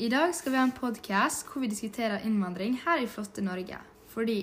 [0.00, 3.80] I dag skal vi ha en podkast hvor vi diskuterer innvandring her i flotte Norge.
[4.06, 4.36] Fordi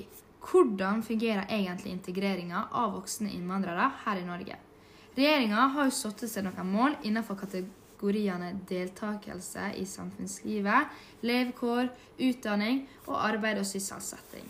[0.44, 4.58] hvordan fungerer egentlig integreringa av voksne innvandrere her i Norge?
[5.16, 10.92] Regjeringa har jo satt seg noen mål innenfor kategoriene deltakelse i samfunnslivet,
[11.24, 11.88] levekår,
[12.28, 14.50] utdanning og arbeid og sysselsetting.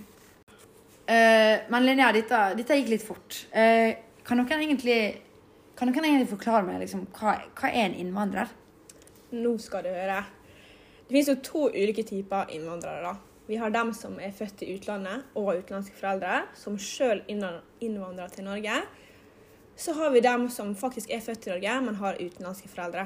[1.06, 3.44] Uh, men Linnea, dette, dette gikk litt fort.
[3.54, 3.94] Uh,
[4.26, 4.98] kan, noen egentlig,
[5.78, 8.58] kan noen egentlig forklare meg liksom, hva, hva er en innvandrer?
[9.38, 10.24] Nå skal du høre.
[11.08, 13.02] Det finnes jo to ulike typer innvandrere.
[13.02, 13.16] da.
[13.48, 18.32] Vi har dem som er født i utlandet og har utenlandske foreldre, som sjøl innvandrer
[18.34, 18.80] til Norge.
[19.78, 23.06] Så har vi dem som faktisk er født i Norge, men har utenlandske foreldre.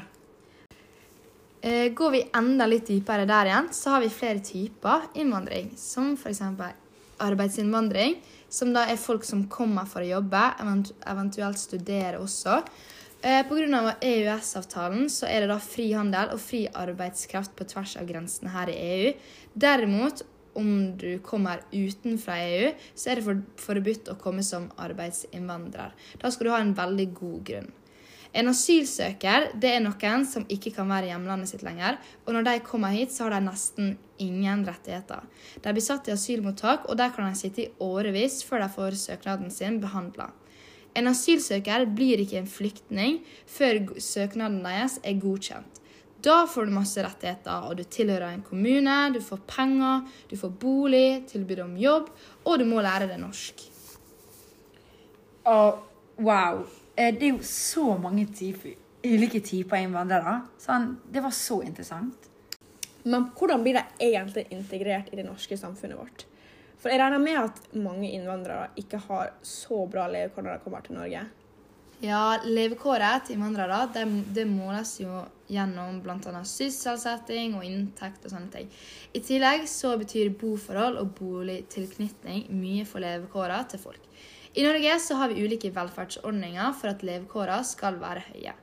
[1.61, 5.73] Eh, går vi enda litt dypere der igjen, så har vi flere typer innvandring.
[5.75, 6.39] Som f.eks.
[7.19, 8.15] arbeidsinnvandring,
[8.47, 10.45] som da er folk som kommer for å jobbe,
[11.03, 12.61] eventuelt studere også.
[13.21, 13.95] Eh, Pga.
[14.01, 18.71] EØS-avtalen så er det da fri handel og fri arbeidskraft på tvers av grensene her
[18.71, 19.09] i EU.
[19.59, 20.23] Derimot,
[20.55, 25.91] om du kommer utenfra EU, så er det forbudt å komme som arbeidsinnvandrer.
[26.21, 27.69] Da skal du ha en veldig god grunn.
[28.31, 31.97] En asylsøker det er noen som ikke kan være i hjemlandet sitt lenger.
[32.23, 35.27] Og når de kommer hit, så har de nesten ingen rettigheter.
[35.59, 39.01] De blir satt i asylmottak, og der kan de sitte i årevis før de får
[39.01, 40.29] søknaden sin behandla.
[40.97, 45.79] En asylsøker blir ikke en flyktning før søknaden deres er godkjent.
[46.19, 50.51] Da får du masse rettigheter, og du tilhører en kommune, du får penger, du får
[50.59, 52.09] bolig, tilbud om jobb,
[52.43, 53.63] og du må lære deg norsk.
[55.47, 55.79] Oh,
[56.19, 56.65] wow.
[56.97, 58.75] Eh, det er jo så mange typer,
[59.07, 60.41] ulike typer innvandrere.
[60.59, 62.27] Sånn, det var så interessant.
[63.07, 66.25] Men hvordan blir de egentlig integrert i det norske samfunnet vårt?
[66.79, 70.85] For jeg regner med at mange innvandrere ikke har så bra levekår når de kommer
[70.85, 71.25] til Norge.
[71.99, 75.19] Ja, levekåret til innvandrere det, det måles jo
[75.51, 76.43] gjennom bl.a.
[76.47, 78.69] sysselsetting og inntekt og sånne ting.
[79.11, 84.07] I tillegg så betyr boforhold og boligtilknytning mye for levekårene til folk.
[84.55, 88.55] I Norge så har vi ulike velferdsordninger for at levekårene skal være høye.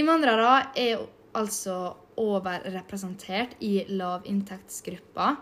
[0.00, 1.04] Innvandrere er
[1.36, 1.76] altså
[2.18, 5.36] overrepresentert i lavinntektsgrupper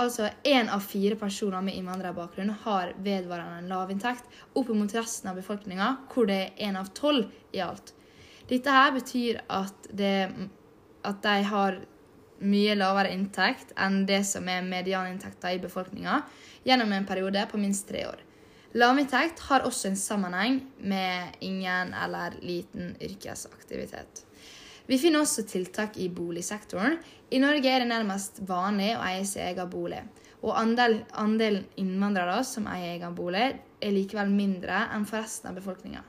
[0.00, 5.90] altså én av fire personer med innvandrerbakgrunn har vedvarende lavinntekt, opp mot resten av befolkninga,
[6.12, 7.94] hvor det er én av tolv i alt.
[8.48, 10.28] Dette her betyr at, det,
[11.02, 11.80] at, de har
[12.44, 16.20] mye lavere inntekt enn det som er medianinntekta i befolkninga,
[16.64, 18.20] gjennom en periode på minst tre år.
[18.74, 24.24] Lavinntekt har også en sammenheng med ingen eller liten yrkesaktivitet.
[24.86, 26.98] Vi finner også tiltak i boligsektoren.
[27.32, 30.02] I Norge er det nærmest vanlig å eie sin egen bolig.
[30.44, 33.46] Og andel, andelen innvandrere som eier egen bolig,
[33.80, 36.04] er likevel mindre enn for resten av befolkninga.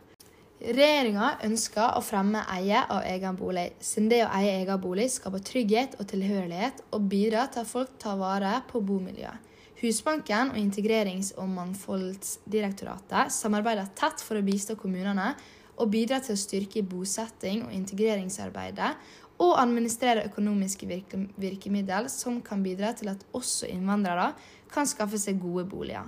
[0.65, 5.43] Regjeringa ønsker å fremme eie av egen bolig, siden det å eie egen bolig skaper
[5.43, 9.51] trygghet og tilhørighet og bidrar til at folk tar vare på bomiljøet.
[9.81, 15.33] Husbanken og Integrerings- og mangfoldsdirektoratet samarbeider tett for å bistå kommunene
[15.75, 18.95] og bidra til å styrke bosetting og integreringsarbeidet,
[19.43, 24.29] og administrere økonomiske virke virkemidler som kan bidra til at også innvandrere
[24.71, 26.07] kan skaffe seg gode boliger.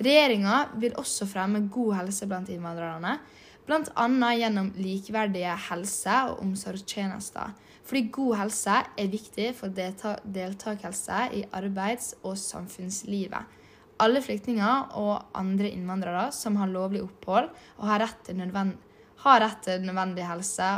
[0.00, 3.18] Regjeringa vil også fremme god helse blant innvandrerne,
[3.66, 4.30] bl.a.
[4.38, 7.52] gjennom likeverdige helse- og omsorgstjenester.
[7.84, 13.58] Fordi god helse er viktig for deltakelse i arbeids- og samfunnslivet.
[14.00, 18.78] Alle flyktninger og andre innvandrere som har lovlig opphold og har rett til nødvendig
[19.24, 20.68] har rett til nødvendig helse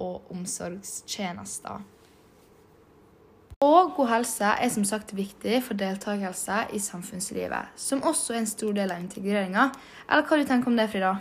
[0.00, 1.80] og omsorgstjenester.
[3.60, 8.48] Og god helse er som sagt viktig for deltakelse i samfunnslivet, som også er en
[8.48, 9.66] stor del av integreringa.
[10.08, 11.18] Eller hva du tenker om det, Frida?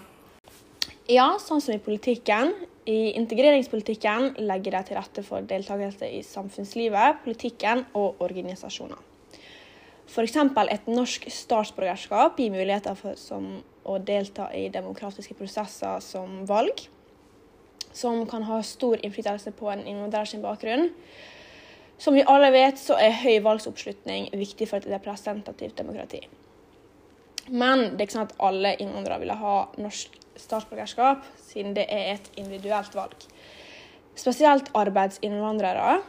[1.11, 2.53] Ja, sånn som i politikken.
[2.87, 9.03] I integreringspolitikken legger de til rette for deltakelse i samfunnslivet, politikken og organisasjoner.
[10.09, 10.39] F.eks.
[10.39, 13.59] et norsk statsborgerskap gir muligheter for, som
[13.89, 16.85] å delta i demokratiske prosesser som valg,
[17.91, 20.91] som kan ha stor innflytelse på en innvandrer sin bakgrunn.
[21.99, 26.21] Som vi alle vet, så er høy valgsoppslutning viktig for et representativt demokrati.
[27.49, 32.13] Men det er ikke sånn at alle innvandrere vil ha norsk statsborgerskap, siden det er
[32.13, 33.25] et individuelt valg.
[34.19, 35.99] Spesielt arbeidsinnvandrere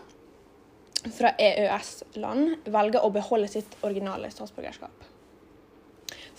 [1.16, 5.09] fra EØS-land velger å beholde sitt originale statsborgerskap.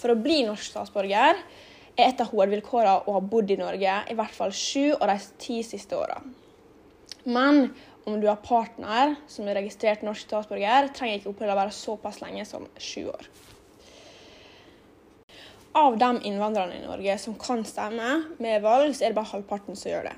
[0.02, 1.38] For å bli norsk statsborger
[1.94, 5.18] er et av hovedvilkårene å ha bodd i Norge i hvert fall sju av de
[5.42, 6.18] ti siste åra.
[7.30, 7.68] Men
[8.10, 12.48] om du har partner som er registrert norsk statsborger, trenger ikke oppholdet være såpass lenge
[12.50, 13.30] som sju år.
[15.78, 19.78] Av de innvandrerne i Norge som kan stemme med valg, så er det bare halvparten
[19.78, 20.18] som gjør det.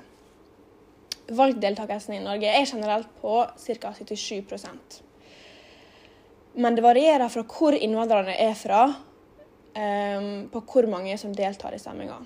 [1.24, 3.44] valgdeltakelsen i Norge er generelt på
[3.80, 3.92] ca.
[3.96, 4.98] 77%
[6.54, 8.82] Men det varierer fra hvor innvandrerne er fra,
[9.74, 12.20] um, på hvor mange som deltar i stemminga.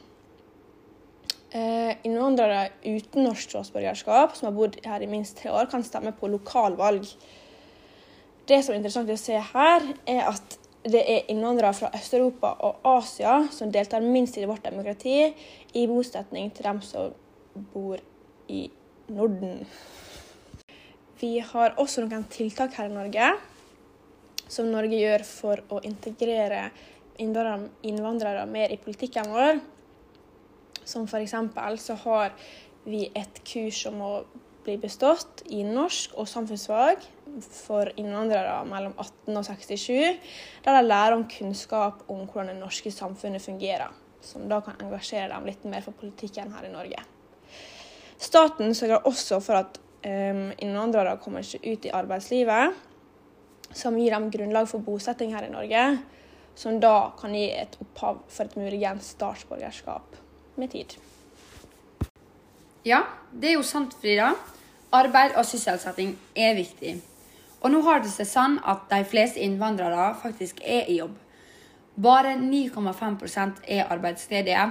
[1.48, 6.12] Uh, innvandrere uten norsk statsborgerskap som har bodd her i minst tre år, kan stemme
[6.16, 7.08] på lokalvalg.
[8.48, 10.58] Det som er interessant å se her, er at
[10.88, 15.34] det er innvandrere fra Øst-Europa og Asia som deltar minst i vårt demokrati,
[15.74, 17.12] i motsetning til dem som
[17.74, 17.98] bor
[18.48, 18.68] i
[19.08, 19.64] Norden.
[21.20, 23.32] Vi har også noen tiltak her i Norge
[24.48, 26.68] som Norge gjør for å integrere
[27.18, 29.60] innvandrere mer i politikken vår.
[30.84, 31.34] Som f.eks.
[31.84, 32.32] så har
[32.88, 34.12] vi et kurs om å
[34.64, 37.04] bli bestått i norsk og samfunnsfag
[37.48, 40.18] for innvandrere mellom 18 og 67,
[40.64, 43.92] der de lærer om kunnskap om hvordan det norske samfunnet fungerer,
[44.24, 47.04] som da kan engasjere dem litt mer for politikken her i Norge.
[48.18, 52.76] Staten sørger også for at um, innvandrere kommer seg ut i arbeidslivet,
[53.72, 55.84] som gir dem grunnlag for bosetting her i Norge,
[56.58, 60.16] som da kan gi et opphav for et muligens statsborgerskap
[60.58, 60.96] med tid.
[62.86, 64.32] Ja, det er jo sant, Frida.
[64.94, 66.96] Arbeid og sysselsetting er viktig.
[67.60, 71.14] Og nå har det seg sånn at de fleste innvandrere faktisk er i jobb.
[71.98, 74.64] Bare 9,5% er arbeidsledige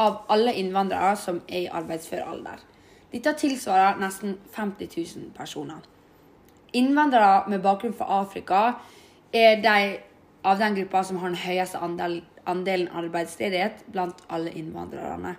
[0.00, 2.60] av alle innvandrere som er i arbeidsfør alder.
[3.12, 5.80] Dette tilsvarer nesten 50 000 personer.
[6.72, 8.62] Innvandrere med bakgrunn fra Afrika
[9.32, 9.76] er de
[10.42, 15.36] av den gruppa som har den høyeste andel, andelen arbeidsledighet blant alle innvandrerne.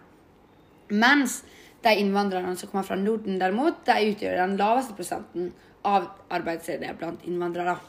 [0.92, 1.42] Mens
[1.81, 5.51] de innvandrerne som kommer fra Norden, derimot, de utgjør den laveste prosenten
[5.88, 7.80] av arbeidsledige blant innvandrere.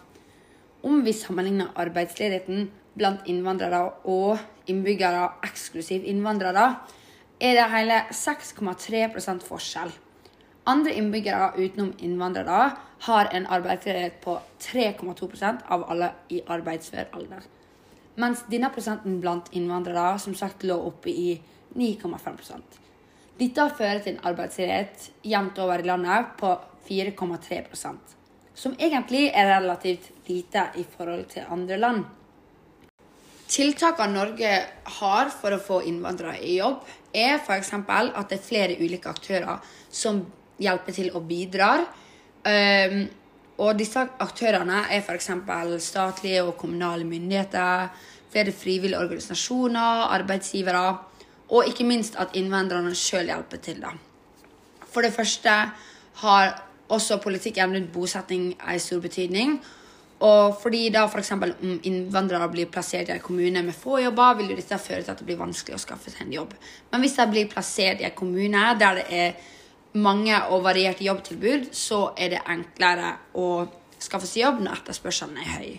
[0.83, 6.73] Om vi sammenligner arbeidsledigheten blant innvandrere og innbyggere eksklusiv innvandrere,
[7.43, 9.93] er det hele 6,3% forskjell.
[10.65, 12.71] Andre innbyggere utenom innvandrere
[13.07, 17.43] har en arbeidsledighet på 3,2% av alle i arbeidsfør alder.
[18.15, 21.41] Mens denne prosenten blant innvandrere som sagt lå oppe i
[21.75, 22.63] 9,5
[23.39, 26.55] Dette fører til en arbeidsledighet jevnt over i landet på
[26.89, 28.19] 4,3%
[28.55, 32.05] som egentlig er relativt lite i forhold til andre land.
[33.49, 34.53] Tiltakene Norge
[34.99, 37.73] har for å få innvandrere i jobb, er f.eks.
[37.75, 39.61] at det er flere ulike aktører
[39.91, 40.23] som
[40.63, 41.85] hjelper til og bidrar.
[42.47, 43.05] Um,
[43.63, 45.31] og disse aktørene er f.eks.
[45.85, 47.89] statlige og kommunale myndigheter,
[48.33, 50.97] flere frivillige organisasjoner, arbeidsgivere,
[51.53, 53.83] og ikke minst at innvandrerne sjøl hjelper til.
[53.83, 53.93] Da.
[54.89, 55.53] For det første
[56.23, 56.51] har
[56.89, 59.61] også politikken rundt bosetting en stor betydning.
[60.23, 61.33] Og fordi da f.eks.
[61.35, 65.11] om innvandrere blir plassert i en kommune med få jobber, vil jo dette føre til
[65.11, 66.53] at det blir vanskelig å skaffe seg en jobb.
[66.93, 69.35] Men hvis de blir plassert i en kommune der det er
[69.93, 73.65] mange og varierte jobbtilbud, så er det enklere å
[74.03, 75.73] skaffe seg jobb når etterspørselen er høy.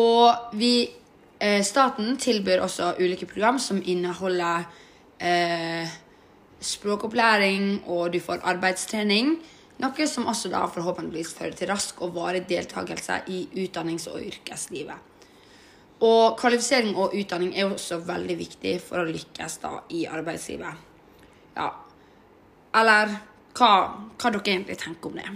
[0.00, 0.90] Og vi,
[1.38, 4.64] eh, staten tilbyr også ulike program som inneholder
[5.20, 5.88] eh,
[6.60, 9.38] språkopplæring, og du får arbeidstrening.
[9.80, 14.96] Noe som også da forhåpentligvis fører til rask og varig deltakelse i utdannings- og yrkeslivet.
[16.00, 20.74] Og kvalifisering og utdanning er også veldig viktig for å lykkes da i arbeidslivet.
[21.56, 21.68] Ja,
[22.76, 23.14] eller
[23.56, 23.70] hva,
[24.16, 25.30] hva dere egentlig tenker om det?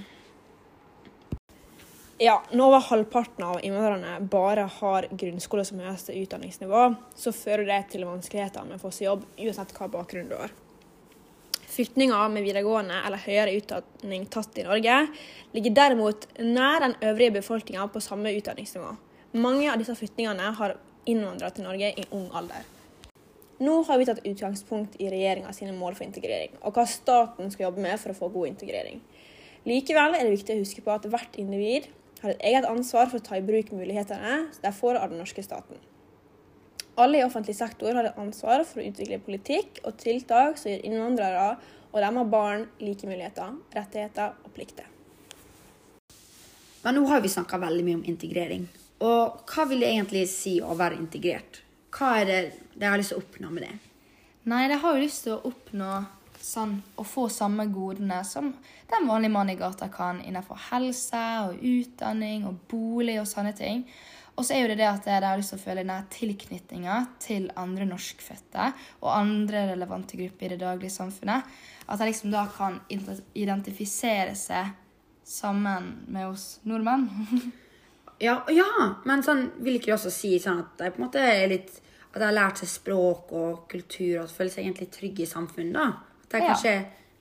[2.23, 6.85] Ja, når over halvparten av innvandrerne bare har grunnskole som høyeste utdanningsnivå,
[7.19, 10.55] så fører det til vanskeligheter med å få seg jobb, uansett hva bakgrunn du har.
[11.75, 15.01] Flyktninger med videregående eller høyere utdanning tatt i Norge
[15.57, 18.95] ligger derimot nær den øvrige befolkninga på samme utdanningsnivå.
[19.43, 20.77] Mange av disse flyktningene har
[21.11, 22.63] innvandra til Norge i ung alder.
[23.65, 27.69] Nå har vi tatt utgangspunkt i regjeringa sine mål for integrering, og hva staten skal
[27.69, 29.01] jobbe med for å få god integrering.
[29.65, 31.87] Likevel er det viktig å huske på at hvert individ
[32.21, 35.45] har et eget ansvar for å ta i bruk mulighetene de får av den norske
[35.47, 35.81] staten.
[37.01, 40.85] Alle i offentlig sektor har et ansvar for å utvikle politikk og tiltak som gir
[40.85, 41.55] innvandrere
[41.95, 44.87] og deres barn like muligheter, rettigheter og plikter.
[46.85, 48.69] Men nå har vi snakka veldig mye om integrering.
[49.05, 51.64] Og hva vil det egentlig si å være integrert?
[51.95, 52.39] Hva er det
[52.75, 53.75] dere har lyst til å oppnå med det?
[54.51, 55.91] Nei, de har jo lyst til å oppnå
[56.45, 58.51] sånn å få samme godene som
[58.91, 63.87] den vanlige mann i gata kan innenfor helse og utdanning og bolig og sånne ting.
[64.35, 66.99] Og så er jo det det at de har lyst til å føle denne tilknytninga
[67.23, 68.71] til andre norskfødte
[69.05, 71.47] og andre relevante grupper i det daglige samfunnet.
[71.87, 74.75] At de liksom da kan identifisere seg
[75.25, 77.07] sammen med oss nordmenn.
[78.23, 81.19] ja, ja, men sånn vil ikke du også si sånn at de på en måte
[81.23, 81.81] er litt
[82.15, 85.75] At de har lært seg språk og kultur og føler seg egentlig trygge i samfunnet?
[85.75, 85.87] da?
[86.25, 86.75] At de kanskje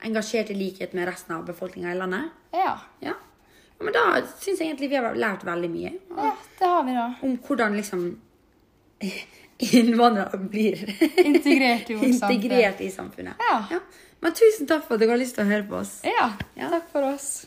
[0.06, 2.30] engasjert i likhet med resten av befolkninga i landet.
[2.54, 2.76] Ja.
[3.02, 3.14] Ja.
[3.16, 4.04] ja men da
[4.38, 7.08] syns jeg egentlig vi har lært veldig mye ja, det har vi da.
[7.26, 8.04] om hvordan liksom
[9.58, 10.84] innvandrere blir
[11.24, 13.34] Integrert i integrert i samfunnet.
[13.38, 13.80] Ja.
[14.20, 15.98] Men tusen takk for at dere har lyst til å høre på oss.
[16.06, 16.70] Ja, Ja.
[16.72, 17.46] takk for oss.